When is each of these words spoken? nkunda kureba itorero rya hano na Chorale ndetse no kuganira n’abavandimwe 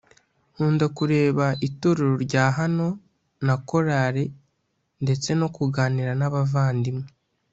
nkunda 0.53 0.85
kureba 0.97 1.45
itorero 1.67 2.15
rya 2.25 2.45
hano 2.57 2.87
na 3.45 3.55
Chorale 3.67 4.23
ndetse 5.03 5.29
no 5.39 5.47
kuganira 5.55 6.11
n’abavandimwe 6.19 7.07